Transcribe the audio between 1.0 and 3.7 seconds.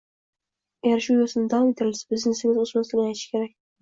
shu yoʻsinda davom ettirilsa biznesingiz oʻsmasligini aytishi kerak.